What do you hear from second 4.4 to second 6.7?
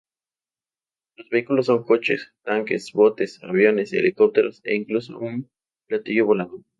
e incluso un platillo volador.